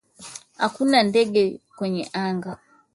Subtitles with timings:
[0.61, 1.43] Hakuna ndege
[1.77, 2.57] kwenye anga.